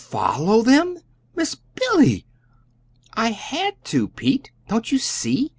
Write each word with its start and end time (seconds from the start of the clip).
"FOLLOW 0.03 0.63
them! 0.63 0.97
MISS 1.35 1.53
BILLY!" 1.75 2.25
"I 3.13 3.29
had 3.33 3.85
to, 3.85 4.07
Pete; 4.07 4.49
don't 4.67 4.91
you 4.91 4.97
see? 4.97 5.49